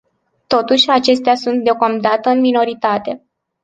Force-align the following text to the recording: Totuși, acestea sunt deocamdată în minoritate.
Totuși, 0.47 0.89
acestea 0.89 1.35
sunt 1.35 1.63
deocamdată 1.63 2.29
în 2.29 2.39
minoritate. 2.39 3.25